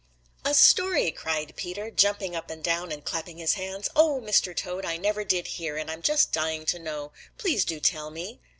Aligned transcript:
"A 0.43 0.55
story!" 0.55 1.11
cried 1.11 1.53
Peter, 1.55 1.91
jumping 1.91 2.35
up 2.35 2.49
and 2.49 2.63
down 2.63 2.91
and 2.91 3.05
clapping 3.05 3.37
his 3.37 3.53
hands. 3.53 3.87
"Oh, 3.95 4.19
Mr. 4.19 4.55
Toad, 4.55 4.83
I 4.83 4.97
never 4.97 5.23
did 5.23 5.45
hear, 5.45 5.77
and 5.77 5.91
I'm 5.91 6.01
just 6.01 6.31
dying 6.31 6.65
to 6.73 6.79
know. 6.79 7.11
Please 7.37 7.63
do 7.65 7.79
tell 7.79 8.09
me!" 8.09 8.39